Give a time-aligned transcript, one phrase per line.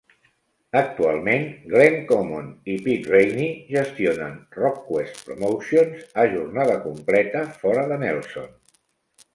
[0.79, 1.43] Actualment,
[1.73, 8.53] Glenn Common i Pete Rainey gestionen Rockquest Promotions a jornada completa fora de Nelson.